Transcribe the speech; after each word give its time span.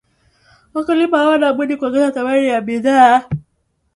wakulima 0.73 1.17
hawana 1.19 1.53
budi 1.53 1.75
kuongeza 1.77 2.11
thamani 2.11 2.47
ya 2.47 2.61
budhaa 2.61 3.21